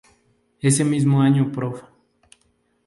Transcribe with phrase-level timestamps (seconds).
[0.63, 1.83] Ese mismo año Prof.